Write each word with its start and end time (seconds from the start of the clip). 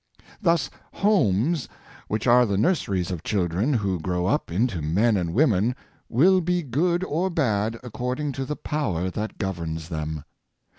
Thus 0.41 0.71
homes, 0.93 1.69
which 2.07 2.25
are 2.25 2.47
the 2.47 2.57
nurseries 2.57 3.11
of 3.11 3.21
children 3.21 3.71
who 3.71 3.99
grow 3.99 4.25
up 4.25 4.51
into 4.51 4.81
men 4.81 5.15
and 5.15 5.31
women, 5.31 5.75
will 6.09 6.41
be 6.41 6.63
good 6.63 7.03
or 7.03 7.29
bad, 7.29 7.77
ac 7.83 7.91
cording 7.91 8.31
to 8.31 8.43
the 8.43 8.55
power 8.55 9.11
that 9.11 9.37
governs 9.37 9.89
them. 9.89 10.23